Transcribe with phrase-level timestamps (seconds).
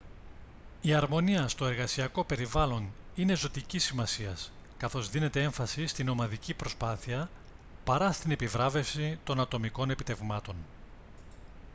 [0.81, 7.29] η αρμονία στο εργασιακό περιβάλλον είναι ζωτικής σημασίας καθώς δίνεται έμφαση στην ομαδική προσπάθεια
[7.83, 10.55] παρά στην επιβράβευση των ατομικών επιτευγμάτων